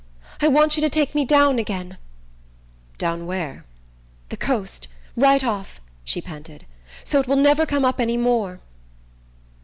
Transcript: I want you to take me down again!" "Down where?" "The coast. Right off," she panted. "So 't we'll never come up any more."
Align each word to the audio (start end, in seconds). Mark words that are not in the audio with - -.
I 0.41 0.47
want 0.47 0.75
you 0.75 0.81
to 0.81 0.89
take 0.89 1.13
me 1.13 1.25
down 1.25 1.59
again!" 1.59 1.97
"Down 2.97 3.27
where?" 3.27 3.65
"The 4.29 4.35
coast. 4.37 4.87
Right 5.15 5.43
off," 5.43 5.79
she 6.03 6.21
panted. 6.21 6.65
"So 7.03 7.21
't 7.21 7.27
we'll 7.29 7.37
never 7.37 7.67
come 7.67 7.85
up 7.85 7.99
any 8.01 8.17
more." 8.17 8.61